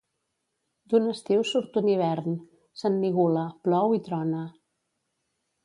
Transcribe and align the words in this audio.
D'un 0.93 1.03
estiu 1.11 1.43
surt 1.49 1.77
un 1.83 1.91
hivern, 1.91 2.39
s'ennigula, 2.83 3.47
plou 3.69 3.97
i 3.99 4.03
trona. 4.11 4.43